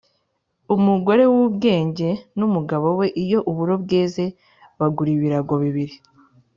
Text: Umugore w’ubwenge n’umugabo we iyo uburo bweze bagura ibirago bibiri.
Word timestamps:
Umugore 0.75 1.23
w’ubwenge 1.33 2.09
n’umugabo 2.37 2.87
we 2.99 3.07
iyo 3.23 3.39
uburo 3.51 3.73
bweze 3.83 4.23
bagura 4.79 5.09
ibirago 5.15 5.53
bibiri. 5.63 5.95